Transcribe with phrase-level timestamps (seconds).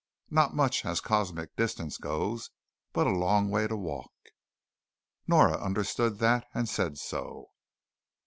[0.31, 2.49] Not much as cosmic distance goes,
[2.91, 4.11] but a long way to walk."
[5.27, 7.51] Nora understood that, and said so.